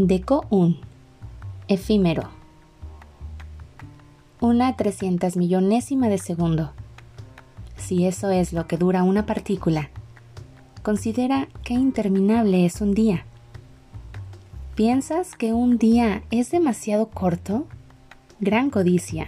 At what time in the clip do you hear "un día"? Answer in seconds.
12.80-13.24, 15.52-16.22